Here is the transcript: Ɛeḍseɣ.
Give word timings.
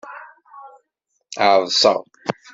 Ɛeḍseɣ. 1.47 1.99